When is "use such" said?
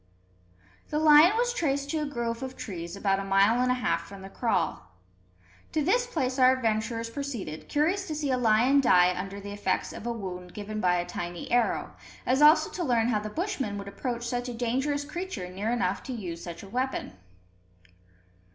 16.13-16.63